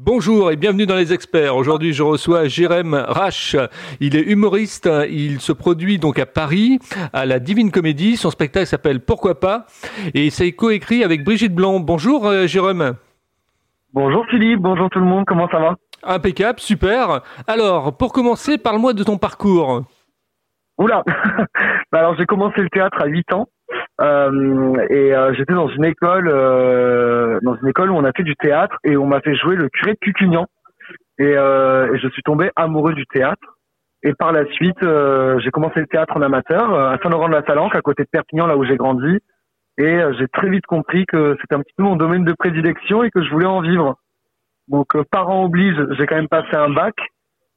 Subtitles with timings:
[0.00, 1.56] Bonjour et bienvenue dans les experts.
[1.56, 3.56] Aujourd'hui, je reçois Jérém Rache.
[3.98, 4.88] Il est humoriste.
[5.10, 6.78] Il se produit donc à Paris,
[7.12, 8.16] à la Divine Comédie.
[8.16, 9.66] Son spectacle s'appelle Pourquoi pas
[10.14, 11.80] et c'est coécrit avec Brigitte Blanc.
[11.80, 12.94] Bonjour, euh, Jérém.
[13.92, 15.74] Bonjour Philippe, bonjour tout le monde, comment ça va?
[16.04, 17.22] Impeccable, super.
[17.48, 19.82] Alors, pour commencer, parle-moi de ton parcours.
[20.78, 21.02] Oula
[21.90, 23.48] bah Alors j'ai commencé le théâtre à 8 ans
[24.00, 28.22] euh, et euh, j'étais dans une école euh, dans une école où on a fait
[28.22, 30.46] du théâtre et on m'a fait jouer le curé de Cucugnan.
[31.18, 33.58] Et, euh, et, je suis tombé amoureux du théâtre.
[34.04, 38.04] Et par la suite euh, j'ai commencé le théâtre en amateur à Saint-Laurent-de-la-Salanque à côté
[38.04, 39.18] de Perpignan là où j'ai grandi.
[39.78, 43.10] Et j'ai très vite compris que c'était un petit peu mon domaine de prédilection et
[43.10, 43.96] que je voulais en vivre.
[44.66, 46.94] Donc parents oblige j'ai quand même passé un bac.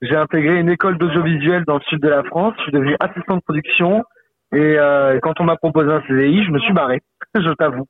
[0.01, 2.53] J'ai intégré une école d'audiovisuel dans le sud de la France.
[2.57, 4.03] Je suis devenu assistant de production
[4.53, 6.99] et, euh, quand on m'a proposé un CDI, je me suis barré,
[7.35, 7.87] je t'avoue.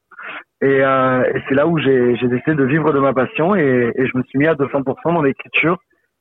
[0.61, 4.07] Et, euh, et c'est là où j'ai décidé de vivre de ma passion et, et
[4.07, 5.77] je me suis mis à 200% dans l'écriture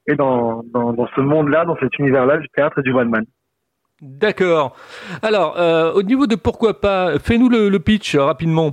[0.07, 3.25] et dans, dans, dans ce monde-là, dans cet univers-là du théâtre et du one-man.
[4.01, 4.77] D'accord.
[5.23, 8.71] Alors, euh, au niveau de pourquoi pas, fais-nous le, le, pitch rapidement.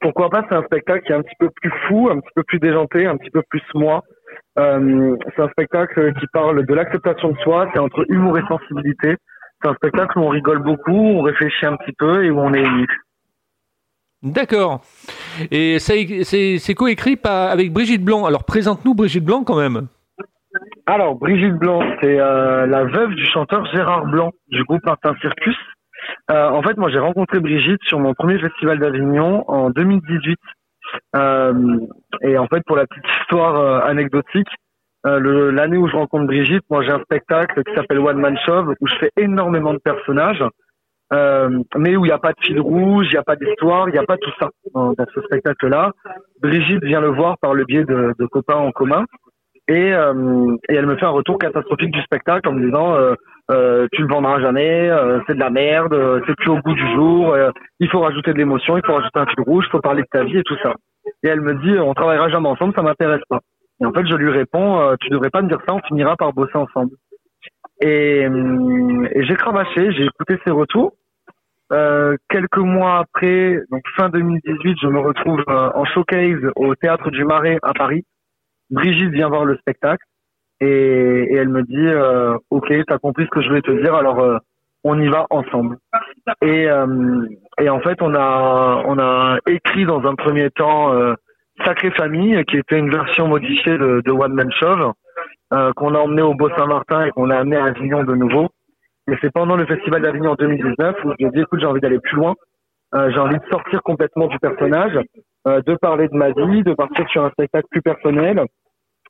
[0.00, 2.44] Pourquoi pas, c'est un spectacle qui est un petit peu plus fou, un petit peu
[2.44, 4.04] plus déjanté, un petit peu plus moi.
[4.58, 9.16] Euh, c'est un spectacle qui parle de l'acceptation de soi, c'est entre humour et sensibilité.
[9.60, 12.54] C'est un spectacle où on rigole beaucoup, on réfléchit un petit peu et où on
[12.54, 12.86] est ému.
[14.22, 14.80] D'accord.
[15.50, 18.24] Et c'est coécrit avec Brigitte Blanc.
[18.24, 19.88] Alors présente-nous Brigitte Blanc quand même.
[20.86, 25.56] Alors Brigitte Blanc, c'est euh, la veuve du chanteur Gérard Blanc du groupe Martin Circus.
[26.30, 30.38] Euh, en fait, moi j'ai rencontré Brigitte sur mon premier festival d'Avignon en 2018.
[31.14, 31.78] Euh,
[32.22, 34.48] et en fait, pour la petite histoire anecdotique,
[35.06, 38.74] euh, l'année où je rencontre Brigitte, moi j'ai un spectacle qui s'appelle One Man Show
[38.80, 40.44] où je fais énormément de personnages,
[41.12, 43.88] euh, mais où il n'y a pas de fil rouge, il n'y a pas d'histoire,
[43.88, 45.92] il n'y a pas tout ça dans, ce spectacle-là.
[46.42, 49.04] Brigitte vient le voir par le biais de, de copains en commun
[49.68, 53.14] et, euh, et, elle me fait un retour catastrophique du spectacle en me disant euh,
[53.50, 55.94] euh tu le vendras jamais, euh, c'est de la merde,
[56.26, 57.36] c'est plus au goût du jour,
[57.78, 60.08] il faut rajouter de l'émotion, il faut rajouter un fil rouge, il faut parler de
[60.10, 60.74] ta vie et tout ça.
[61.22, 63.40] Et elle me dit on travaillera jamais ensemble, ça m'intéresse pas.
[63.80, 66.16] Et en fait, je lui réponds, euh, tu devrais pas me dire ça, on finira
[66.16, 66.96] par bosser ensemble.
[67.80, 70.94] Et, euh, et j'ai cravaché, j'ai écouté ses retours.
[71.70, 77.10] Euh, quelques mois après, donc fin 2018, je me retrouve euh, en showcase au Théâtre
[77.10, 78.04] du Marais à Paris.
[78.70, 80.04] Brigitte vient voir le spectacle
[80.60, 83.94] et, et elle me dit euh, OK, t'as compris ce que je voulais te dire,
[83.94, 84.40] alors
[84.82, 85.76] on y va ensemble.
[86.42, 86.68] Et,
[87.60, 90.94] et en fait, on a on a écrit dans un premier temps
[91.64, 94.92] Sacrée Famille, qui était une version modifiée de, One Man Show,
[95.52, 98.48] euh, qu'on a emmené au Beau Saint-Martin et qu'on a amené à Avignon de nouveau.
[99.10, 101.80] Et c'est pendant le Festival d'Avignon en 2019 où je me dit, écoute, j'ai envie
[101.80, 102.34] d'aller plus loin.
[102.94, 104.98] Euh, j'ai envie de sortir complètement du personnage,
[105.46, 108.44] euh, de parler de ma vie, de partir sur un spectacle plus personnel,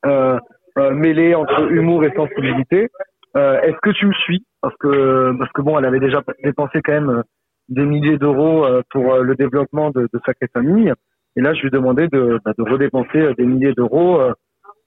[0.07, 0.39] euh,
[0.79, 2.89] euh, mêlé entre humour et sensibilité.
[3.37, 4.45] Euh, est-ce que tu me suis?
[4.61, 7.23] Parce que parce que bon, elle avait déjà dépensé quand même
[7.69, 10.93] des milliers d'euros pour le développement de, de Sacrée Famille.
[11.37, 14.33] Et là, je lui demandais de, bah, de redépenser euh, des milliers d'euros, euh,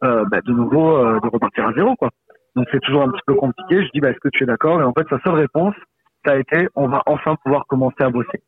[0.03, 2.09] euh, bah, de nouveau, euh, de repartir à zéro, quoi.
[2.55, 3.83] Donc c'est toujours un petit peu compliqué.
[3.85, 4.81] Je dis, bah, est-ce que tu es d'accord?
[4.81, 5.75] Et en fait, sa seule réponse,
[6.25, 8.41] ça a été, on va enfin pouvoir commencer à bosser.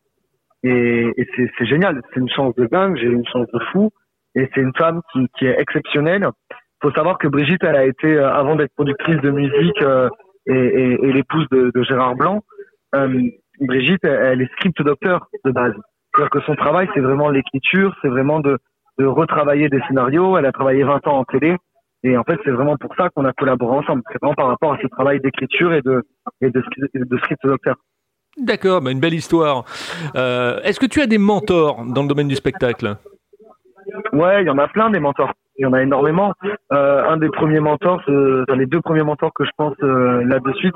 [0.63, 2.01] Et, et c'est génial.
[2.13, 2.97] C'est une chance de dingue.
[2.97, 3.91] J'ai une chance de fou.
[4.35, 6.27] Et c'est une femme qui, qui est exceptionnelle.
[6.81, 9.81] Faut savoir que Brigitte, elle a été, avant d'être productrice de musique
[10.47, 12.41] et, et, et l'épouse de, de, Gérard Blanc,
[13.61, 15.75] Brigitte, elle est script docteur de base.
[16.15, 18.57] C'est-à-dire que son travail, c'est vraiment l'écriture, c'est vraiment de,
[18.99, 20.37] de retravailler des scénarios.
[20.37, 21.57] Elle a travaillé 20 ans en télé.
[22.03, 24.03] Et en fait, c'est vraiment pour ça qu'on a collaboré ensemble.
[24.11, 26.03] C'est vraiment par rapport à ce travail d'écriture et de,
[26.41, 26.61] et de,
[26.93, 27.75] de script docteur.
[28.37, 29.63] D'accord, bah une belle histoire.
[30.15, 32.97] Euh, Est-ce que tu as des mentors dans le domaine du spectacle?
[34.11, 35.31] Ouais, il y en a plein des mentors.
[35.57, 36.33] Il y en a énormément.
[36.71, 40.39] Euh, un des premiers mentors, dans les deux premiers mentors que je pense euh, là
[40.39, 40.75] de suite,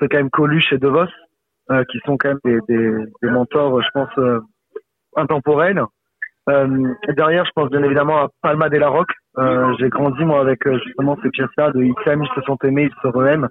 [0.00, 1.06] c'est quand même Coluche et DeVos,
[1.70, 2.90] euh, qui sont quand même des, des,
[3.22, 4.40] des mentors, je pense, euh,
[5.16, 5.82] intemporel.
[6.48, 9.08] Euh, derrière, je pense bien évidemment à Palma de la Rock.
[9.38, 12.56] Euh, j'ai grandi moi avec euh, justement ces pièces-là de ils s'aiment, ils se sont
[12.62, 13.48] aimés, ils se re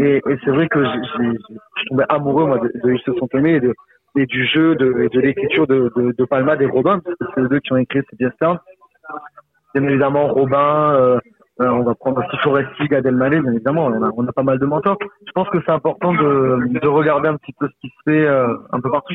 [0.00, 3.60] Et, et c'est vrai que je tombais amoureux moi de, de, ils se sont aimés
[3.62, 7.60] et, et du jeu de, et de l'écriture de, Palma des Robin, c'est eux deux
[7.60, 8.62] qui ont écrit ces pièces-là.
[9.74, 10.94] Bien évidemment, Robin.
[10.94, 11.18] Euh,
[11.60, 13.86] on va prendre aussi Foresti, Gad Elmaleh, bien évidemment.
[14.16, 14.98] On a, pas mal de mentors.
[15.24, 18.80] Je pense que c'est important de regarder un petit peu ce qui se fait un
[18.80, 19.14] peu partout.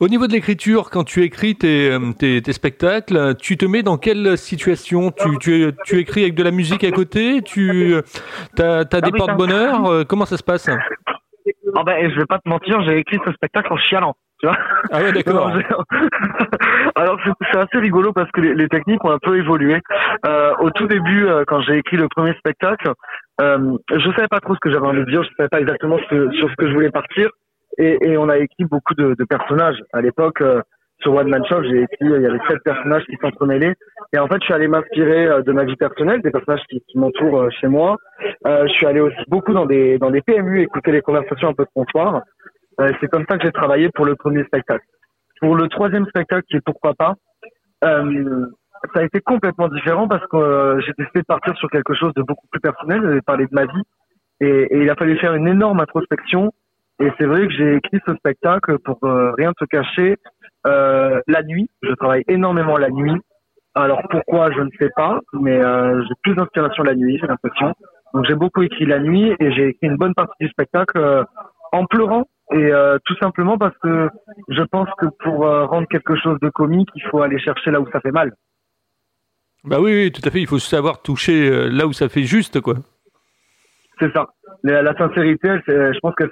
[0.00, 3.82] Au niveau de l'écriture, quand tu écris tes, euh, tes, tes, spectacles, tu te mets
[3.82, 5.10] dans quelle situation?
[5.10, 7.42] Tu, tu, tu, écris avec de la musique à côté?
[7.42, 7.94] Tu
[8.58, 10.68] as, as, des porte-bonheur euh, Comment ça se passe?
[11.76, 14.14] Oh ben, Je vais pas te mentir, j'ai écrit ce spectacle en chialant.
[14.40, 14.56] Tu vois
[14.90, 15.50] ah ouais, d'accord.
[16.96, 17.18] Alors
[17.52, 19.80] c'est assez rigolo parce que les, techniques ont un peu évolué.
[20.26, 22.92] Euh, au tout début, euh, quand j'ai écrit le premier spectacle,
[23.40, 25.98] euh, je savais pas trop ce que j'avais envie de dire, je savais pas exactement
[26.08, 27.30] sur ce que je voulais partir,
[27.78, 29.78] et, et on a écrit beaucoup de, de personnages.
[29.92, 30.62] À l'époque, euh,
[31.00, 33.74] sur One Man Show, j'ai écrit, il y avait sept personnages qui s'entremêlaient.
[34.14, 36.80] Et en fait, je suis allé m'inspirer euh, de ma vie personnelle, des personnages qui,
[36.88, 37.96] qui m'entourent euh, chez moi.
[38.46, 41.54] Euh, je suis allé aussi beaucoup dans des, dans des PMU, écouter les conversations un
[41.54, 42.22] peu de comptoir.
[42.80, 44.84] Euh, c'est comme ça que j'ai travaillé pour le premier spectacle.
[45.40, 47.14] Pour le troisième spectacle, qui est Pourquoi pas,
[47.84, 48.46] euh,
[48.94, 52.22] ça a été complètement différent parce que j'ai décidé de partir sur quelque chose de
[52.22, 53.82] beaucoup plus personnel, parler de ma vie.
[54.40, 56.52] Et, et, il a fallu faire une énorme introspection.
[57.00, 60.16] Et c'est vrai que j'ai écrit ce spectacle pour rien te cacher,
[60.66, 63.20] euh, la nuit, je travaille énormément la nuit.
[63.74, 67.74] Alors pourquoi, je ne sais pas, mais euh, j'ai plus d'inspiration la nuit, j'ai l'impression.
[68.14, 71.24] Donc j'ai beaucoup écrit la nuit et j'ai écrit une bonne partie du spectacle euh,
[71.72, 74.08] en pleurant et euh, tout simplement parce que
[74.48, 77.80] je pense que pour euh, rendre quelque chose de comique, il faut aller chercher là
[77.80, 78.32] où ça fait mal.
[79.64, 80.40] Bah oui, oui, tout à fait.
[80.40, 82.74] Il faut savoir toucher là où ça fait juste, quoi.
[83.98, 84.28] C'est ça.
[84.64, 86.24] La, la sincérité, je pense que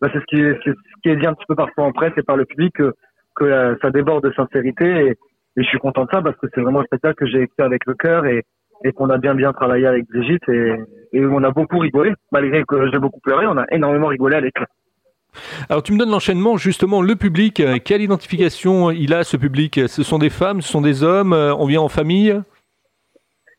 [0.00, 0.72] bah, c'est ce, qui est, ce
[1.02, 2.74] qui est dit un petit peu parfois en presse et par le public
[3.36, 5.16] que euh, ça déborde de sincérité et,
[5.54, 7.84] je suis content de ça parce que c'est vraiment un spectacle que j'ai écrit avec
[7.84, 8.42] le cœur et,
[8.84, 10.72] et qu'on a bien bien travaillé avec Brigitte et,
[11.12, 14.54] et on a beaucoup rigolé malgré que j'ai beaucoup pleuré on a énormément rigolé avec.
[15.68, 19.78] Alors tu me donnes l'enchaînement justement le public euh, quelle identification il a ce public?
[19.88, 22.34] Ce sont des femmes ce sont des hommes euh, on vient en famille?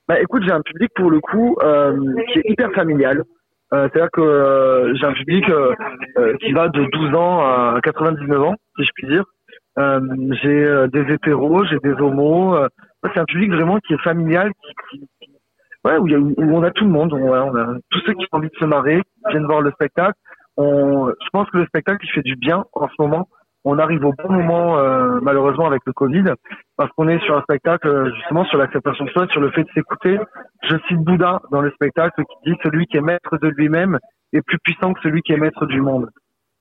[0.08, 1.96] Bah écoute j'ai un public pour le coup euh,
[2.34, 3.20] qui est hyper familial.
[3.20, 3.43] euh,
[3.74, 5.46] c'est-à-dire que euh, j'ai un public
[6.42, 9.24] qui va de 12 ans à 99 ans si je puis dire
[9.80, 10.00] euh,
[10.42, 12.56] j'ai euh, des hétéros, j'ai des homos.
[12.56, 12.68] Euh,
[13.14, 14.52] c'est un public vraiment qui est familial,
[14.90, 15.32] qui, qui
[15.84, 17.14] ouais, où, y a, où, on a tout le monde.
[17.14, 19.72] On, on a tous ceux qui ont envie de se marrer, qui viennent voir le
[19.72, 20.18] spectacle.
[20.58, 23.28] On, je pense que le spectacle il fait du bien en ce moment.
[23.66, 26.26] On arrive au bon moment, euh, malheureusement avec le Covid,
[26.78, 29.70] parce qu'on est sur un spectacle justement sur l'acceptation de soi, sur le fait de
[29.74, 30.20] s'écouter.
[30.64, 34.00] Je cite Bouddha dans le spectacle qui dit celui qui est maître de lui-même
[34.34, 36.10] est plus puissant que celui qui est maître du monde.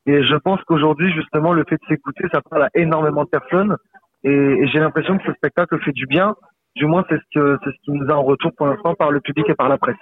[0.07, 3.77] Et je pense qu'aujourd'hui, justement, le fait de s'écouter, ça parle à énormément de personnes.
[4.25, 6.35] Et, et j'ai l'impression que ce spectacle fait du bien.
[6.77, 9.11] Du moins, c'est ce, que, c'est ce qui nous a en retour pour l'instant par
[9.11, 9.97] le public et par la presse.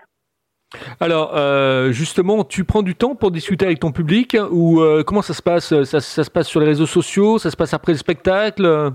[1.00, 5.22] Alors, euh, justement, tu prends du temps pour discuter avec ton public ou euh, comment
[5.22, 5.82] ça se passe?
[5.84, 7.38] Ça, se passe sur les réseaux sociaux?
[7.38, 8.92] Ça se passe après le spectacle?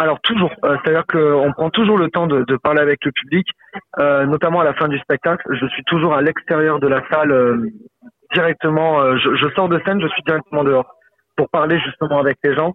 [0.00, 3.48] Alors toujours, euh, c'est-à-dire qu'on prend toujours le temps de, parler avec le public,
[3.98, 5.42] notamment à la fin du spectacle.
[5.50, 7.72] Je suis toujours à l'extérieur de la salle
[8.32, 10.94] directement, je, sors de scène, je suis directement dehors
[11.36, 12.74] pour parler justement avec les gens.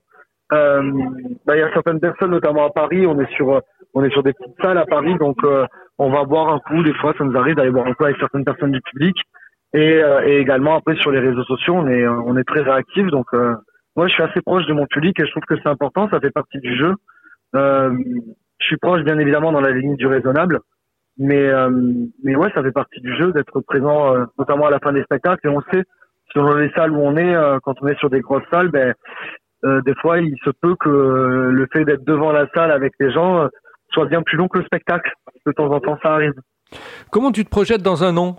[0.50, 3.62] Bah, il y a certaines personnes, notamment à Paris, on est sur,
[3.94, 5.66] on est sur des petites salles à Paris, donc euh,
[5.98, 6.84] on va boire un coup.
[6.84, 9.16] Des fois, ça nous arrive d'aller boire un coup avec certaines personnes du public,
[9.74, 13.08] et, et également après sur les réseaux sociaux, on est, on est très réactif.
[13.08, 13.26] Donc
[13.96, 16.20] moi, je suis assez proche de mon public et je trouve que c'est important, ça
[16.20, 16.94] fait partie du jeu.
[17.54, 20.60] je suis proche, bien évidemment, dans la limite du raisonnable.
[21.18, 21.70] Mais, euh,
[22.24, 25.04] mais ouais, ça fait partie du jeu d'être présent, euh, notamment à la fin des
[25.04, 25.48] spectacles.
[25.48, 25.84] Et on sait,
[26.34, 28.94] selon les salles où on est, euh, quand on est sur des grosses salles, ben,
[29.86, 33.48] des fois, il se peut que le fait d'être devant la salle avec les gens
[33.94, 35.12] soit bien plus long que le spectacle.
[35.46, 36.34] De temps en temps, ça arrive.
[37.12, 38.36] Comment tu te projettes dans un an?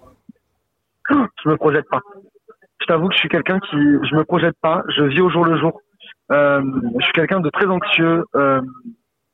[1.11, 2.01] Je me projette pas.
[2.81, 4.83] Je t'avoue que je suis quelqu'un qui, je me projette pas.
[4.97, 5.81] Je vis au jour le jour.
[6.33, 6.63] Euh,
[6.99, 8.61] je suis quelqu'un de très anxieux euh,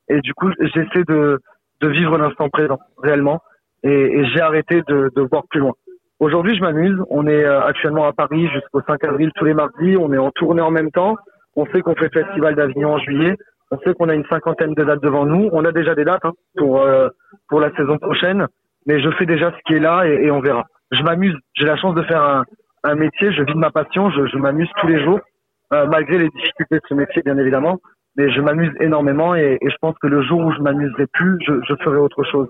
[0.08, 1.40] et du coup, j'essaie de
[1.80, 3.40] de vivre l'instant présent réellement
[3.82, 5.72] et, et j'ai arrêté de, de, voir plus loin.
[6.18, 6.98] Aujourd'hui, je m'amuse.
[7.08, 9.96] On est euh, actuellement à Paris jusqu'au 5 avril tous les mardis.
[9.96, 11.16] On est en tournée en même temps.
[11.56, 13.36] On sait qu'on fait le Festival d'Avignon en juillet.
[13.70, 15.48] On sait qu'on a une cinquantaine de dates devant nous.
[15.52, 17.08] On a déjà des dates hein, pour euh,
[17.48, 18.46] pour la saison prochaine,
[18.86, 20.64] mais je fais déjà ce qui est là et, et on verra.
[20.90, 21.36] Je m'amuse.
[21.54, 22.44] J'ai la chance de faire un,
[22.84, 23.32] un, métier.
[23.32, 24.10] Je vis de ma passion.
[24.10, 25.20] Je, je m'amuse tous les jours,
[25.72, 27.78] euh, malgré les difficultés de ce métier, bien évidemment
[28.16, 31.38] mais je m'amuse énormément et, et, je pense que le jour où je m'amuserai plus,
[31.46, 32.48] je, je, ferai autre chose.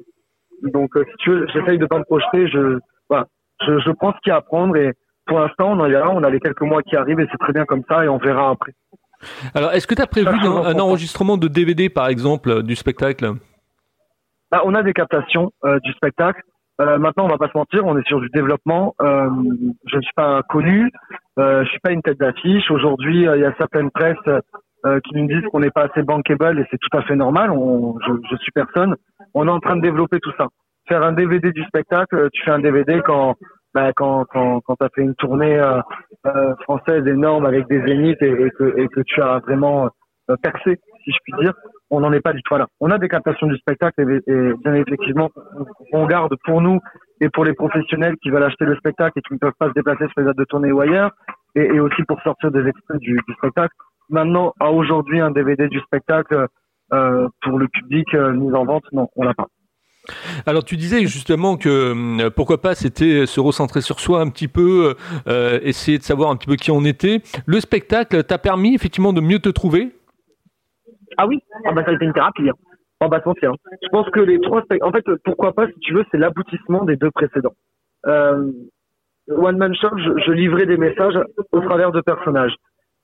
[0.63, 2.49] Donc, euh, si tu veux, j'essaye de pas me projeter.
[2.49, 2.79] Je,
[3.67, 4.93] je, je prends ce qu'il y a à prendre et
[5.27, 7.65] pour l'instant, on là, on a les quelques mois qui arrivent et c'est très bien
[7.65, 8.73] comme ça et on verra après.
[9.55, 13.33] Alors, est-ce que tu as prévu un, un, enregistrement de DVD, par exemple, du spectacle?
[14.51, 16.43] Bah, On a des captations euh, du spectacle.
[16.81, 18.95] Euh, maintenant, on va pas se mentir, on est sur du développement.
[19.03, 19.29] Euh,
[19.87, 20.91] je ne suis pas connu,
[21.39, 22.71] euh, je suis pas une tête d'affiche.
[22.71, 24.17] Aujourd'hui, euh, il y a certaines presses
[24.87, 27.51] euh, qui nous disent qu'on n'est pas assez bankable et c'est tout à fait normal.
[27.51, 28.97] On, je, je, suis personne.
[29.35, 30.47] On est en train de développer tout ça.
[30.89, 33.37] Faire un DVD du spectacle, euh, tu fais un DVD quand
[33.75, 35.81] bah, quand quand, quand tu as fait une tournée euh,
[36.27, 39.89] euh, française énorme avec des zéniths et, et, que, et que tu as vraiment
[40.31, 41.55] euh, percé, si je puis dire.
[41.93, 42.67] On n'en est pas du tout là.
[42.79, 45.29] On a des captations du spectacle et, et bien effectivement,
[45.93, 46.79] on garde pour nous
[47.21, 49.75] et pour les professionnels qui veulent acheter le spectacle et qui ne peuvent pas se
[49.75, 51.11] déplacer sur les dates de tournée ou ailleurs,
[51.55, 53.75] et, aussi pour sortir des extraits du, du spectacle.
[54.09, 56.47] Maintenant, à aujourd'hui, un DVD du spectacle
[56.93, 59.47] euh, pour le public euh, mis en vente, non, on l'a pas.
[60.47, 64.49] Alors tu disais justement que euh, pourquoi pas c'était se recentrer sur soi un petit
[64.49, 64.95] peu,
[65.29, 67.23] euh, essayer de savoir un petit peu qui on était.
[67.47, 69.91] Le spectacle t'a permis effectivement de mieux te trouver?
[71.17, 72.49] Ah oui, ah bah, ça a été une thérapie.
[72.49, 72.55] Hein.
[73.03, 73.53] Oh bah hein.
[73.83, 76.97] Je pense que les trois en fait pourquoi pas si tu veux c'est l'aboutissement des
[76.97, 77.55] deux précédents.
[78.07, 78.53] Euh,
[79.31, 81.15] One Man Shop, je, livrais des messages
[81.53, 82.55] au travers de personnages.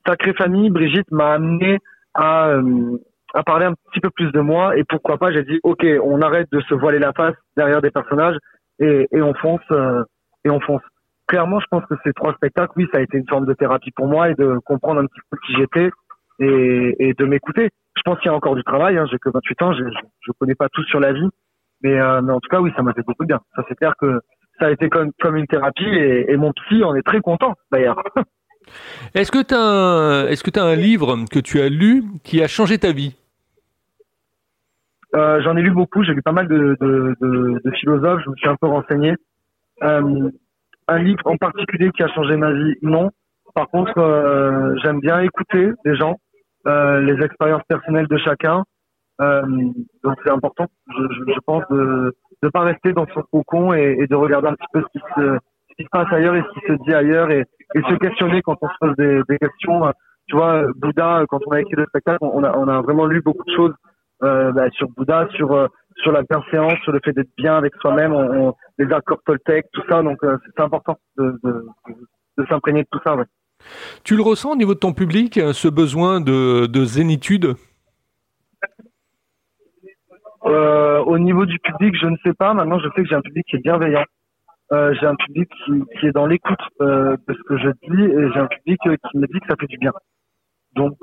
[0.07, 1.79] Sacrée Famille, Brigitte m'a amené
[2.15, 2.99] à, euh,
[3.35, 6.21] à parler un petit peu plus de moi et pourquoi pas j'ai dit ok on
[6.23, 8.37] arrête de se voiler la face derrière des personnages
[8.78, 10.02] et, et on fonce euh,
[10.45, 10.83] et on fonce.
[11.26, 13.90] Clairement je pense que ces trois spectacles oui ça a été une forme de thérapie
[13.90, 15.90] pour moi et de comprendre un petit peu qui j'étais
[16.38, 17.71] et, et, de m'écouter.
[17.97, 19.85] Je pense qu'il y a encore du travail hein, j'ai que 28 ans je,
[20.21, 21.28] je, connais pas tout sur la vie
[21.83, 23.40] mais, euh, mais en tout cas oui ça m'a fait beaucoup de bien.
[23.56, 24.21] Ça c'est clair que
[24.59, 27.54] ça a été comme, comme une thérapie et, et mon psy en est très content
[27.73, 28.02] d'ailleurs
[29.15, 32.79] Est-ce que tu as, tu as un livre que tu as lu qui a changé
[32.79, 33.15] ta vie?
[35.15, 38.49] Euh, j'en ai lu beaucoup, j'ai lu pas mal de, de, philosophes, je me suis
[38.49, 39.15] un peu renseigné.
[39.83, 40.31] Euh,
[40.89, 43.11] un livre en particulier qui a changé ma vie, non.
[43.55, 46.17] Par contre, euh, j'aime bien écouter les gens,
[46.67, 48.65] les expériences personnelles de chacun.
[49.19, 54.49] Donc c'est important, je, pense, de ne pas rester dans son cocon et, de regarder
[54.49, 55.39] un petit peu ce qui, se,
[55.76, 58.56] qui se passe ailleurs et ce qui se dit ailleurs et, et se questionner quand
[58.61, 59.92] on se pose des, des questions.
[60.28, 63.23] Tu vois, Bouddha, quand on a écrit le spectacle, on a, on a vraiment lu
[63.23, 63.75] beaucoup de choses
[64.23, 65.68] euh, bah, sur Bouddha, sur euh,
[66.02, 69.83] sur la bienséance, sur le fait d'être bien avec soi-même, on, les accords Toltec, tout
[69.88, 70.02] ça.
[70.02, 71.66] Donc euh, c'est important de, de,
[72.38, 73.14] de s'imprégner de tout ça.
[73.14, 73.25] Ouais.
[74.04, 77.54] Tu le ressens au niveau de ton public, ce besoin de, de zénitude?
[80.42, 82.52] Au niveau du public, je ne sais pas.
[82.52, 84.04] Maintenant, je sais que j'ai un public qui est bienveillant.
[84.73, 88.03] Euh, j'ai un public qui, qui est dans l'écoute euh, de ce que je dis
[88.03, 89.93] et j'ai un public qui me dit que ça fait du bien.
[90.75, 90.99] Donc,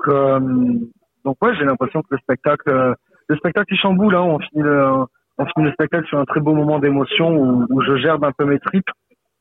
[1.24, 2.94] donc ouais, j'ai l'impression que le spectacle, euh,
[3.28, 4.14] le spectacle il chamboule.
[4.14, 5.04] Hein, on finit le,
[5.38, 8.32] on finit le spectacle sur un très beau moment d'émotion où, où, je gerbe un
[8.32, 8.90] peu mes tripes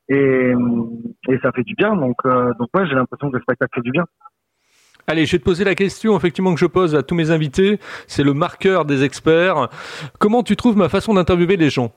[0.08, 0.53] et,
[1.30, 1.96] et ça fait du bien.
[1.96, 4.06] Donc, euh, donc ouais, j'ai l'impression que le spectacle fait du bien.
[5.06, 7.80] Allez, je vais te poser la question effectivement que je pose à tous mes invités.
[8.08, 9.68] C'est le marqueur des experts.
[10.18, 11.92] Comment tu trouves ma façon d'interviewer les gens?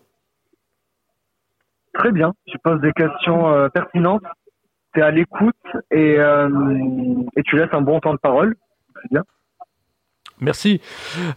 [1.99, 2.35] Très bien.
[2.47, 4.23] Tu poses des questions euh, pertinentes.
[4.95, 5.55] Tu es à l'écoute
[5.91, 6.49] et, euh,
[7.37, 8.55] et tu laisses un bon temps de parole.
[9.03, 9.25] C'est bien.
[10.41, 10.83] Merci.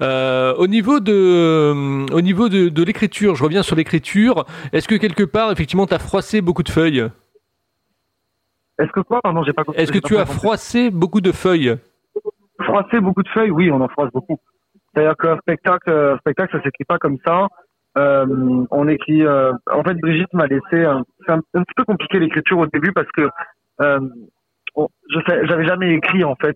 [0.01, 4.45] Euh, au niveau de, au niveau de, de l'écriture, je reviens sur l'écriture.
[4.73, 7.07] Est-ce que quelque part, effectivement, tu as froissé beaucoup de feuilles?
[8.77, 9.21] Est-ce que quoi?
[9.21, 11.77] Pardon, j'ai pas Est-ce que tu as froissé beaucoup de feuilles?
[12.61, 14.39] Froissé beaucoup de feuilles Oui, on en froisse beaucoup.
[14.93, 17.47] C'est-à-dire qu'un spectacle, un spectacle, ça s'écrit pas comme ça.
[17.97, 19.25] Euh, on écrit.
[19.25, 20.61] Euh, en fait, Brigitte m'a laissé.
[21.25, 23.27] C'est un, petit peu compliqué l'écriture au début parce que
[23.81, 23.99] euh,
[25.09, 26.55] je j'avais jamais écrit en fait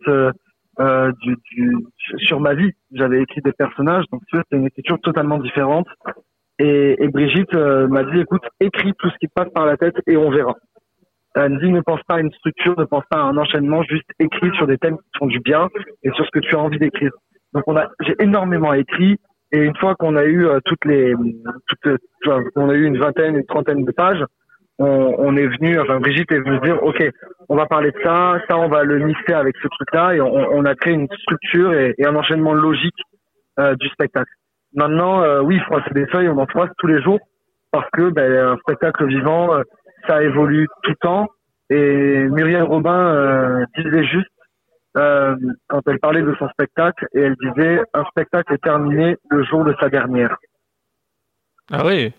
[0.80, 1.78] euh, du, du,
[2.18, 2.72] sur ma vie.
[2.92, 5.88] J'avais écrit des personnages, donc c'était une écriture totalement différente.
[6.58, 9.78] Et, et Brigitte euh, m'a dit, écoute, écris tout ce qui te passe par la
[9.78, 10.56] tête et on verra.
[11.36, 13.84] Elle me dit, ne pense pas à une structure, ne pense pas à un enchaînement,
[13.84, 15.68] juste écris sur des thèmes qui font du bien
[16.04, 17.12] et sur ce que tu as envie d'écrire.
[17.54, 19.18] Donc on a, j'ai énormément écrit
[19.53, 21.13] et une fois qu'on a eu euh, toutes les,
[21.67, 21.98] toutes,
[22.55, 24.24] on a eu une vingtaine, une trentaine de pages,
[24.79, 27.01] on, on, est venu, enfin Brigitte est venue dire, ok,
[27.48, 30.33] on va parler de ça, ça on va le mixer avec ce truc-là, et on,
[30.33, 33.00] on, a créé une structure et, et un enchaînement logique
[33.60, 34.31] euh, du spectacle.
[34.75, 37.19] Maintenant, euh, oui, froisser des feuilles, on en froisse tous les jours
[37.72, 39.63] parce que ben, un spectacle vivant, euh,
[40.07, 41.27] ça évolue tout le temps.
[41.69, 44.29] Et Muriel Robin euh, disait juste
[44.97, 45.35] euh,
[45.67, 49.63] quand elle parlait de son spectacle, et elle disait un spectacle est terminé le jour
[49.63, 50.38] de sa dernière.
[51.71, 52.13] Ah oui.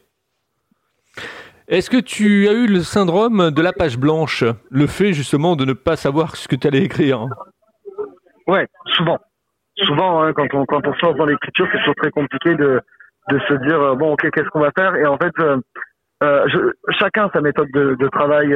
[1.69, 4.45] Est-ce que tu as eu le syndrome de la page blanche?
[4.71, 7.27] Le fait justement de ne pas savoir ce que tu allais écrire?
[8.47, 8.67] Ouais,
[8.97, 9.19] souvent.
[9.79, 12.81] Souvent, hein, quand, on, quand on sort dans l'écriture, c'est toujours très compliqué de,
[13.31, 14.95] de se dire, euh, bon, ok, qu'est-ce qu'on va faire?
[14.97, 15.59] Et en fait, euh,
[16.23, 18.55] euh, je, chacun sa méthode de, de travail,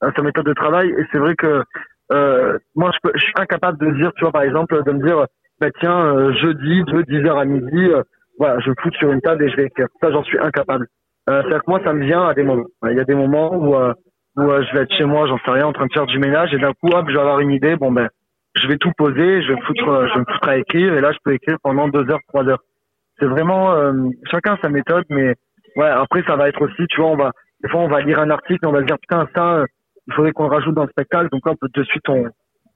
[0.00, 0.90] sa méthode de travail.
[0.90, 1.64] Et c'est vrai que
[2.12, 5.06] euh, moi, je, peux, je, suis incapable de dire, tu vois, par exemple, de me
[5.06, 5.26] dire,
[5.60, 7.90] bah tiens, jeudi, de 10h à midi,
[8.38, 9.86] voilà, je fous sur une table et je vais écrire.
[10.00, 10.86] Ça, j'en suis incapable.
[11.28, 12.64] Euh, C'est-à-dire que moi, ça me vient à des moments.
[12.90, 13.92] Il y a des moments où, euh,
[14.36, 16.18] où euh, je vais être chez moi, j'en sais rien, en train de faire du
[16.18, 17.76] ménage, et d'un coup, hop, je vais avoir une idée.
[17.76, 18.08] Bon ben,
[18.54, 21.00] je vais tout poser, je vais me foutre, je vais me foutre à écrire, et
[21.00, 22.62] là, je peux écrire pendant deux heures, trois heures.
[23.18, 23.92] C'est vraiment euh,
[24.30, 25.34] chacun sa méthode, mais
[25.76, 25.88] ouais.
[25.88, 27.30] Après, ça va être aussi, tu vois, on va
[27.62, 29.66] des fois, on va lire un article, on va se dire putain, ça, euh,
[30.10, 31.28] il faudrait qu'on le rajoute dans le spectacle.
[31.30, 32.26] Donc là, de suite, on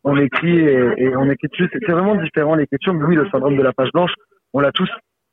[0.04, 1.68] on écrit et, et on écrit dessus.
[1.72, 2.94] C'est vraiment différent l'écriture.
[2.94, 4.12] Mais oui, le syndrome de la page blanche,
[4.52, 4.90] on l'a tous.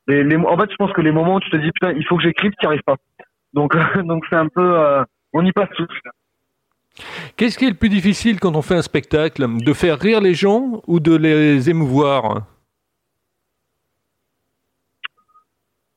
[0.08, 2.04] Les, les, en fait, je pense que les moments où tu te dis putain, il
[2.06, 2.96] faut que j'écrive, tu n'y arrives pas.
[3.52, 5.88] Donc, donc c'est un peu, euh, on y passe tous.
[7.36, 9.46] Qu'est-ce qui est le plus difficile quand on fait un spectacle?
[9.64, 12.46] De faire rire les gens ou de les émouvoir?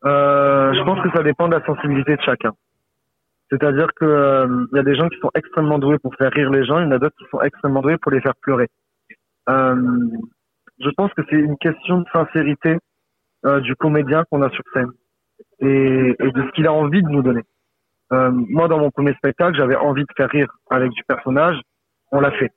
[0.06, 2.52] Euh, Je pense que ça dépend de la sensibilité de chacun.
[3.56, 6.66] C'est-à-dire que euh, y a des gens qui sont extrêmement doués pour faire rire les
[6.66, 8.68] gens, il y en a d'autres qui sont extrêmement doués pour les faire pleurer.
[9.50, 9.76] Euh,
[10.80, 12.78] je pense que c'est une question de sincérité
[13.46, 14.92] euh, du comédien qu'on a sur scène
[15.60, 17.44] et, et de ce qu'il a envie de nous donner.
[18.12, 21.60] Euh, moi, dans mon premier spectacle, j'avais envie de faire rire avec du personnage.
[22.12, 22.52] On l'a fait.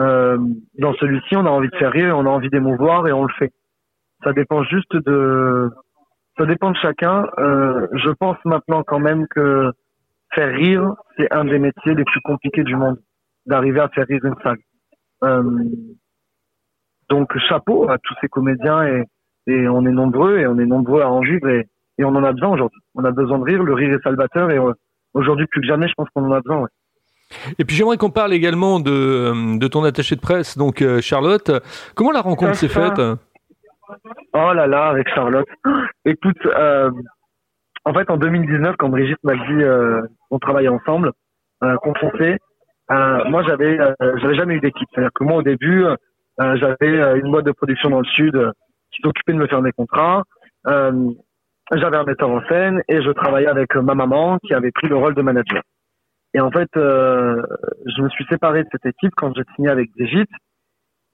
[0.00, 0.38] Euh,
[0.78, 3.32] dans celui-ci, on a envie de faire rire, on a envie d'émouvoir et on le
[3.38, 3.52] fait.
[4.24, 5.70] Ça dépend juste de,
[6.36, 7.26] ça dépend de chacun.
[7.38, 9.70] Euh, je pense maintenant quand même que
[10.34, 12.98] faire rire, c'est un des métiers les plus compliqués du monde,
[13.46, 14.58] d'arriver à faire rire une salle.
[15.24, 15.64] Euh,
[17.08, 19.04] donc chapeau à tous ces comédiens et,
[19.46, 22.24] et on est nombreux et on est nombreux à en vivre et, et on en
[22.24, 22.80] a besoin aujourd'hui.
[22.94, 24.72] On a besoin de rire, le rire est salvateur et euh,
[25.14, 26.62] aujourd'hui plus que jamais, je pense qu'on en a besoin.
[26.62, 26.68] Ouais.
[27.58, 31.50] Et puis j'aimerais qu'on parle également de, de ton attaché de presse, donc euh, Charlotte.
[31.94, 33.00] Comment la rencontre s'est faite?
[34.32, 35.46] Oh là là, avec Charlotte.
[36.04, 36.90] Écoute, euh,
[37.84, 41.12] en fait, en 2019, quand Brigitte m'a dit euh, qu'on travaillait ensemble,
[41.62, 42.38] euh, qu'on fonçait,
[42.90, 44.88] euh, moi j'avais euh, j'avais jamais eu d'équipe.
[44.92, 45.84] C'est-à-dire que moi au début,
[46.38, 48.52] j'avais une boîte de production dans le sud
[48.90, 50.22] qui s'occupait de me faire mes contrats.
[50.64, 54.96] j'avais un metteur en scène et je travaillais avec ma maman qui avait pris le
[54.96, 55.62] rôle de manager.
[56.34, 59.90] Et en fait, je me suis séparé de cette équipe quand j'ai signé avec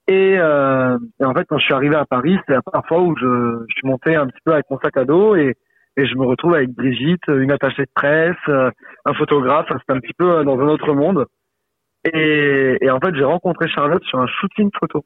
[0.09, 3.15] euh, et, en fait, quand je suis arrivé à Paris, c'est la première fois où
[3.17, 5.55] je, je, suis monté un petit peu avec mon sac à dos et,
[5.99, 9.67] et je me retrouve avec Brigitte, une attachée de presse, un photographe.
[9.69, 11.25] C'est un petit peu dans un autre monde.
[12.05, 15.03] Et, et en fait, j'ai rencontré Charlotte sur un shooting photo.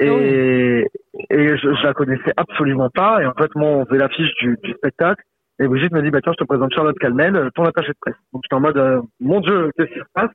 [0.00, 1.14] Et, oh.
[1.30, 3.22] et je, je, la connaissais absolument pas.
[3.22, 5.22] Et en fait, moi, on faisait l'affiche du, du, spectacle.
[5.60, 8.16] Et Brigitte me dit, bah tiens, je te présente Charlotte Calmel, ton attachée de presse.
[8.32, 10.32] Donc j'étais en mode, euh, mon Dieu, qu'est-ce qui se passe?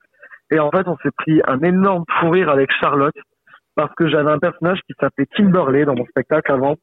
[0.51, 3.15] Et en fait, on s'est pris un énorme fou rire avec Charlotte
[3.75, 6.75] parce que j'avais un personnage qui s'appelait Kimberley dans mon spectacle avant,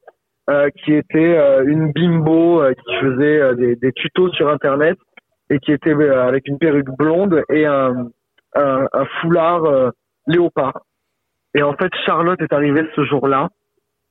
[0.48, 4.96] euh, qui était euh, une bimbo euh, qui faisait des, des, tutos sur Internet
[5.50, 8.06] et qui était avec une perruque blonde et un,
[8.54, 9.92] un, un foulard
[10.28, 10.82] léopard.
[11.54, 13.48] Et en fait, Charlotte est arrivée ce jour-là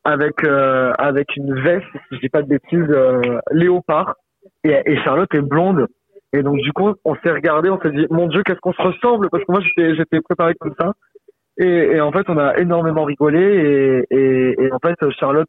[0.03, 2.95] avec avec une veste, si je dis pas de bêtises,
[3.51, 4.15] léopard.
[4.65, 5.88] Et, et Charlotte est blonde.
[6.33, 8.81] Et donc du coup, on s'est regardé, on s'est dit, mon Dieu, qu'est-ce qu'on se
[8.81, 9.29] ressemble?
[9.29, 10.93] Parce que moi, j'étais j'étais préparé comme ça.
[11.57, 14.05] Et, et, en fait, on a énormément rigolé.
[14.10, 15.47] Et, et en fait, Charlotte,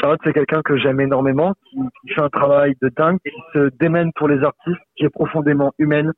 [0.00, 3.70] Charlotte, c'est quelqu'un que j'aime énormément, qui, qui, fait un travail de dingue, qui se
[3.78, 6.12] démène pour les artistes, qui est profondément humaine,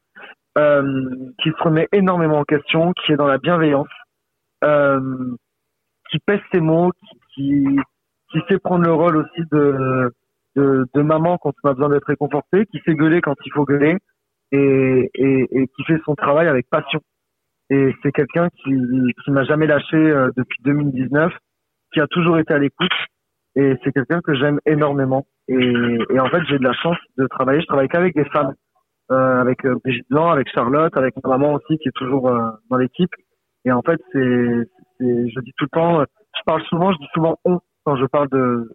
[0.57, 1.09] euh,
[1.43, 3.89] qui se remet énormément en question, qui est dans la bienveillance,
[4.63, 5.35] euh,
[6.11, 6.93] qui pèse ses mots,
[7.35, 7.67] qui,
[8.31, 10.13] qui, sait prendre le rôle aussi de,
[10.57, 13.65] de, de maman quand on a besoin d'être réconforté, qui sait gueuler quand il faut
[13.65, 13.97] gueuler,
[14.53, 17.01] et, et, et qui fait son travail avec passion.
[17.71, 18.75] Et c'est quelqu'un qui,
[19.25, 21.33] qui m'a jamais lâché euh, depuis 2019,
[21.93, 22.93] qui a toujours été à l'écoute.
[23.57, 25.27] Et c'est quelqu'un que j'aime énormément.
[25.49, 27.61] Et, et, en fait, j'ai de la chance de travailler.
[27.61, 28.55] Je travaille qu'avec des femmes,
[29.13, 32.51] euh, avec euh, Brigitte Blanc, avec Charlotte, avec ma maman aussi qui est toujours euh,
[32.71, 33.11] dans l'équipe.
[33.65, 34.21] Et en fait, c'est,
[35.01, 38.29] je dis tout le temps, je parle souvent, je dis souvent on quand je parle
[38.31, 38.71] de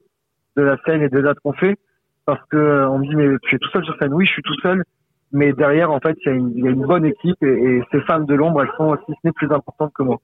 [0.56, 1.78] de la scène et des dates qu'on fait,
[2.26, 4.14] parce que on me dit mais tu es tout seul sur scène.
[4.14, 4.84] Oui, je suis tout seul,
[5.32, 8.26] mais derrière, en fait, il y, y, a une bonne équipe et, et ces femmes
[8.26, 10.20] de l'ombre, elles sont, si ce n'est plus importantes que moi.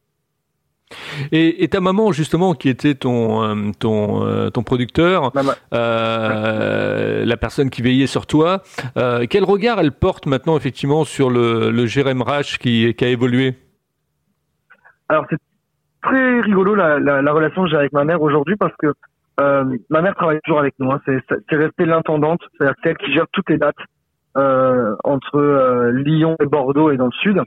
[1.32, 5.32] Et, et, ta maman, justement, qui était ton, euh, ton, euh, ton producteur,
[5.74, 8.62] euh, la personne qui veillait sur toi,
[8.98, 13.10] euh, quel regard elle porte maintenant, effectivement, sur le, le Jérém Rache qui, qui a
[13.10, 13.56] évolué?
[15.10, 15.40] Alors, c'est
[16.04, 18.94] très rigolo la, la, la relation que j'ai avec ma mère aujourd'hui parce que
[19.38, 20.92] ma mère travaille toujours avec nous.
[20.92, 21.02] Hein.
[21.06, 23.76] C'est resté l'intendante, c'est-à-dire celle qui gère toutes les dates.
[25.04, 27.42] Entre Lyon et Bordeaux et dans le sud.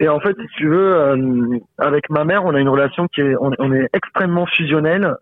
[0.00, 3.20] Et en fait, si tu veux, euh, avec ma mère, on a une relation qui
[3.20, 5.14] est, on, est extrêmement fusionnelle.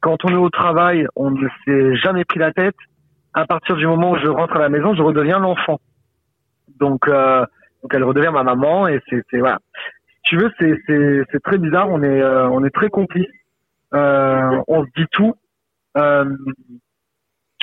[0.00, 2.76] quand on est au travail, on ne s'est jamais pris la tête.
[3.32, 5.80] À partir du moment où je rentre à la maison, je redeviens l'enfant.
[6.78, 9.58] Donc, donc elle redevient ma maman et c'est, voilà.
[10.08, 11.88] Si tu veux, c'est, c'est, c'est très bizarre.
[11.90, 13.26] On est, on est très complices.
[13.92, 15.34] on se dit tout.
[15.96, 16.24] Euh,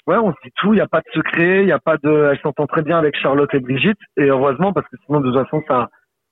[0.08, 1.98] ouais, on se dit tout, il n'y a pas de secret, il y a pas
[1.98, 5.32] de, elle s'entend très bien avec Charlotte et Brigitte, et heureusement parce que sinon de
[5.32, 5.90] toute façon ça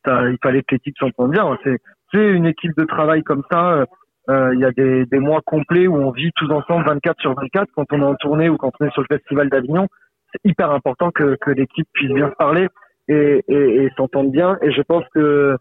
[0.07, 1.57] il fallait que l'équipe s'entende bien.
[1.63, 1.77] C'est,
[2.13, 3.73] c'est une équipe de travail comme ça.
[3.73, 3.85] Euh,
[4.29, 7.33] euh, il y a des, des mois complets où on vit tous ensemble 24 sur
[7.33, 9.87] 24 quand on est en tournée ou quand on est sur le festival d'Avignon.
[10.31, 12.67] C'est hyper important que, que l'équipe puisse bien se parler
[13.07, 14.57] et, et, et s'entende bien.
[14.61, 15.57] Et je pense que,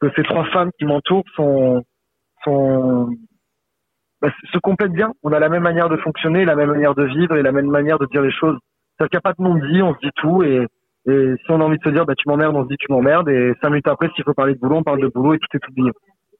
[0.00, 1.82] que ces trois femmes qui m'entourent sont,
[2.44, 3.08] sont,
[4.20, 5.12] bah, se complètent bien.
[5.22, 7.70] On a la même manière de fonctionner, la même manière de vivre et la même
[7.70, 8.58] manière de dire les choses.
[8.98, 10.66] C'est-à-dire qu'il n'y a pas de non-dit, on se dit tout et,
[11.06, 12.92] Et si on a envie de se dire, bah, tu m'emmerdes, on se dit tu
[12.92, 13.28] m'emmerdes.
[13.28, 15.56] Et cinq minutes après, s'il faut parler de boulot, on parle de boulot et tout
[15.56, 15.90] est oublié.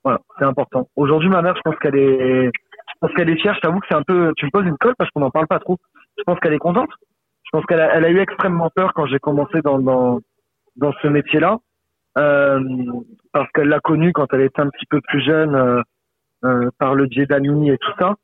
[0.04, 0.88] Voilà, c'est important.
[0.96, 3.54] Aujourd'hui, ma mère, je pense qu'elle est, je pense qu'elle est fière.
[3.54, 5.46] Je t'avoue que c'est un peu, tu me poses une colle parce qu'on n'en parle
[5.46, 5.78] pas trop.
[6.18, 6.90] Je pense qu'elle est contente.
[7.44, 10.20] Je pense qu'elle a, elle a eu extrêmement peur quand j'ai commencé dans, dans,
[10.76, 11.58] dans ce métier-là.
[12.18, 12.60] Euh,
[13.32, 15.82] parce qu'elle l'a connu quand elle était un petit peu plus jeune, euh,
[16.44, 18.14] euh, par le biais et tout ça.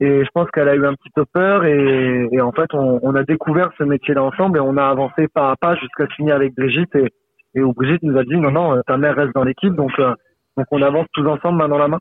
[0.00, 2.98] Et je pense qu'elle a eu un petit peu peur et, et en fait, on,
[3.02, 6.34] on, a découvert ce métier-là ensemble et on a avancé pas à pas jusqu'à finir
[6.34, 7.12] avec Brigitte et,
[7.54, 9.92] et où Brigitte nous a dit non, non, ta mère reste dans l'équipe, donc,
[10.56, 11.98] donc on avance tous ensemble main dans la main.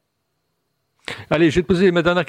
[1.29, 2.23] Allez, je vais te poser ma dernière,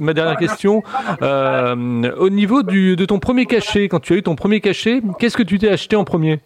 [0.00, 0.82] ma dernière question.
[1.22, 5.00] Euh, au niveau du, de ton premier cachet, quand tu as eu ton premier cachet,
[5.18, 6.40] qu'est-ce que tu t'es acheté en premier?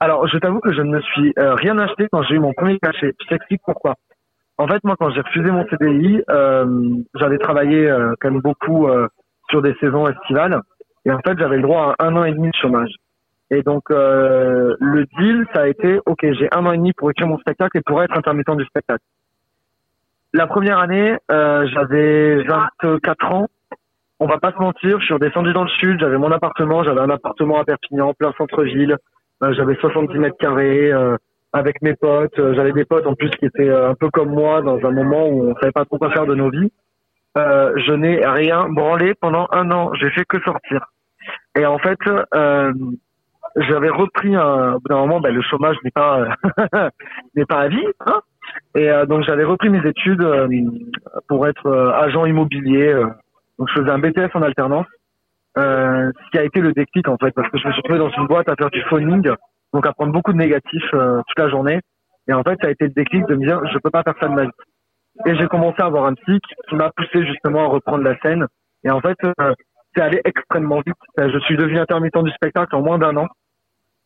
[0.00, 2.52] Alors, je t'avoue que je ne me suis euh, rien acheté quand j'ai eu mon
[2.54, 3.12] premier cachet.
[3.22, 3.94] Je t'explique pourquoi.
[4.62, 8.86] En fait, moi, quand j'ai refusé mon CDI, euh, j'avais travaillé euh, quand même beaucoup
[8.86, 9.08] euh,
[9.50, 10.60] sur des saisons estivales.
[11.04, 12.94] Et en fait, j'avais le droit à un an et demi de chômage.
[13.50, 17.26] Et donc, le deal, ça a été, OK, j'ai un an et demi pour écrire
[17.26, 19.02] mon spectacle et pour être intermittent du spectacle.
[20.32, 23.48] La première année, euh, j'avais 24 ans.
[24.20, 27.00] On va pas se mentir, je suis redescendu dans le sud, j'avais mon appartement, j'avais
[27.00, 28.96] un appartement à Perpignan, plein centre-ville.
[29.42, 31.16] Euh, j'avais 70 mètres carrés euh,
[31.52, 32.38] avec mes potes.
[32.38, 35.28] Euh, j'avais des potes en plus qui étaient un peu comme moi dans un moment
[35.28, 36.72] où on savait pas trop quoi faire de nos vies.
[37.36, 39.92] je n'ai rien branlé pendant un an.
[39.94, 40.86] J'ai fait que sortir.
[41.56, 41.98] Et en fait,
[43.56, 46.36] j'avais repris un, au bout d'un moment, ben, le chômage n'est pas
[47.36, 48.20] n'est pas à vie, hein
[48.74, 50.48] et euh, donc j'avais repris mes études euh,
[51.28, 52.94] pour être euh, agent immobilier.
[53.58, 54.86] donc je faisais un BTS en alternance.
[55.56, 58.10] ce qui a été le déclic en fait, parce que je me suis retrouvé dans
[58.10, 59.30] une boîte à faire du phoning,
[59.72, 61.80] donc à prendre beaucoup de négatifs toute la journée.
[62.28, 64.14] Et en fait, ça a été le déclic de me dire, je peux pas faire
[64.20, 64.50] ça de ma vie.
[65.26, 68.46] Et j'ai commencé à avoir un psy qui m'a poussé justement à reprendre la scène.
[68.84, 69.16] Et en fait,
[69.94, 70.96] c'est allé extrêmement vite.
[71.18, 73.26] Je suis devenu intermittent du spectacle en moins d'un an.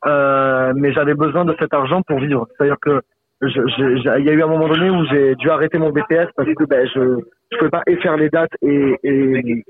[0.07, 2.46] Euh, mais j'avais besoin de cet argent pour vivre.
[2.57, 3.00] C'est-à-dire que
[3.42, 6.64] il y a eu un moment donné où j'ai dû arrêter mon BTS parce que
[6.64, 9.64] ben, je ne pouvais pas faire les dates et et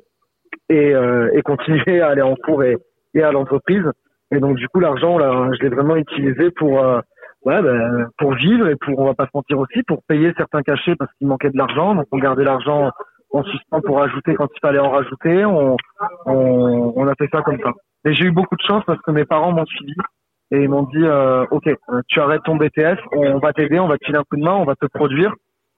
[0.69, 2.77] et, euh, et, continuer à aller en cours et,
[3.15, 3.85] et à l'entreprise.
[4.33, 7.01] Et donc du coup l'argent là, je l'ai vraiment utilisé pour euh,
[7.45, 10.63] ouais ben, pour vivre et pour on va pas se mentir aussi pour payer certains
[10.63, 11.95] cachets parce qu'il manquait de l'argent.
[11.95, 12.91] Donc on gardait l'argent
[13.33, 15.45] en suspens pour ajouter quand il fallait en rajouter.
[15.45, 15.77] On
[16.27, 17.71] on, on a fait ça comme ça.
[18.05, 19.95] Et j'ai eu beaucoup de chance parce que mes parents m'ont suivi
[20.51, 23.89] et ils m'ont dit euh, ok euh, tu arrêtes ton BTS on va t'aider on
[23.89, 25.35] va te filer un coup de main on va te produire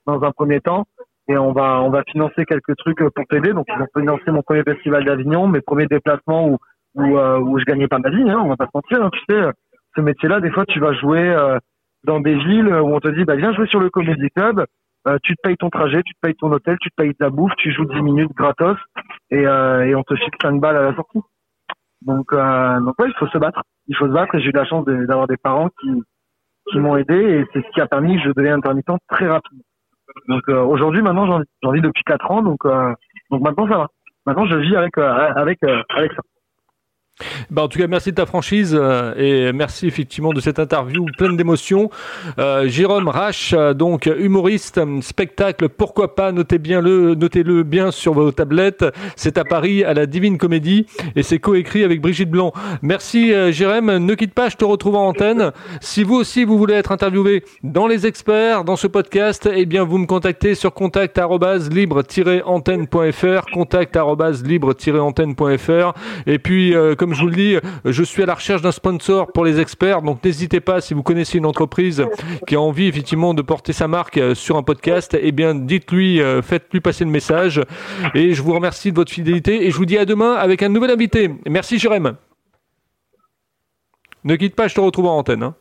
[0.07, 0.85] dans un premier temps
[1.29, 4.43] et on va on va financer quelques trucs pour t'aider donc ils ont financé mon
[4.43, 6.59] premier festival d'Avignon mes premiers déplacements où
[6.99, 9.11] où, euh, où je gagnais pas ma vie hein, on va pas se mentir hein,
[9.13, 9.43] tu sais
[9.97, 11.35] ce métier là des fois tu vas jouer
[12.05, 14.65] dans des villes où on te dit bah viens jouer sur le comedy club
[15.23, 17.55] tu te payes ton trajet, tu te payes ton hôtel, tu te payes ta bouffe,
[17.57, 18.77] tu joues 10 minutes gratos
[19.31, 21.21] et, et on te fixe 5 balles à la sortie.
[22.03, 23.63] Donc, euh, donc ouais, il faut se battre.
[23.87, 26.03] Il faut se battre et j'ai eu la chance d'avoir des parents qui,
[26.71, 29.65] qui m'ont aidé et c'est ce qui a permis que je devienne intermittent très rapidement.
[30.29, 32.93] Donc euh, aujourd'hui, maintenant, j'en vis depuis 4 ans, donc, euh,
[33.31, 33.87] donc maintenant ça va.
[34.27, 36.23] Maintenant, je vis avec, euh, avec, euh, avec ça.
[37.51, 41.07] Bah en tout cas, merci de ta franchise euh, et merci effectivement de cette interview
[41.17, 41.91] pleine d'émotions.
[42.39, 48.33] Euh, Jérôme Rache, donc humoriste, spectacle, pourquoi pas, notez bien le, notez-le bien sur vos
[48.33, 48.87] tablettes.
[49.17, 52.53] C'est à Paris à la Divine Comédie et c'est coécrit avec Brigitte Blanc.
[52.83, 55.53] Merci euh, Jérôme, ne quitte pas, je te retrouve en antenne.
[55.81, 59.85] Si vous aussi vous voulez être interviewé dans les experts, dans ce podcast, eh bien
[59.85, 65.93] vous me contactez sur contact@libre-antenne.fr, contact@libre-antenne.fr
[66.27, 69.33] et puis euh, comme je vous le dis, je suis à la recherche d'un sponsor
[69.33, 70.03] pour les experts.
[70.03, 72.05] Donc n'hésitez pas, si vous connaissez une entreprise
[72.47, 76.21] qui a envie effectivement de porter sa marque euh, sur un podcast, eh bien dites-lui,
[76.21, 77.63] euh, faites-lui passer le message.
[78.15, 80.69] Et je vous remercie de votre fidélité et je vous dis à demain avec un
[80.69, 81.31] nouvel invité.
[81.49, 82.15] Merci Jérém.
[84.25, 85.43] Ne quitte pas, je te retrouve en antenne.
[85.43, 85.55] Hein.